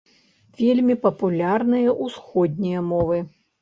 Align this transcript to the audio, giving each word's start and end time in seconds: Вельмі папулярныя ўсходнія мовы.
Вельмі 0.61 0.95
папулярныя 1.05 1.97
ўсходнія 2.09 2.87
мовы. 2.93 3.27